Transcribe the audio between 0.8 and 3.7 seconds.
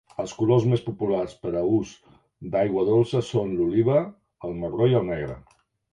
populars per a ús d'aigua dolça són